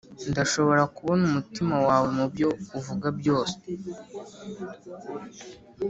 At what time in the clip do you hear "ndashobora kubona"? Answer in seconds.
0.31-1.21